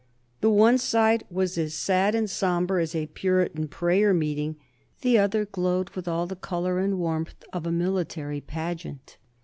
The 0.39 0.49
one 0.49 0.79
side 0.79 1.25
was 1.29 1.59
as 1.59 1.75
sad 1.75 2.15
and 2.15 2.27
sombre 2.27 2.81
as 2.81 2.95
a 2.95 3.05
Puritan 3.05 3.67
prayer 3.67 4.15
meeting; 4.15 4.55
the 5.01 5.19
other 5.19 5.45
glowed 5.45 5.91
with 5.91 6.07
all 6.07 6.25
the 6.25 6.35
color 6.35 6.79
and 6.79 6.97
warmth 6.97 7.43
of 7.53 7.67
a 7.67 7.71
military 7.71 8.41
pageant. 8.41 9.17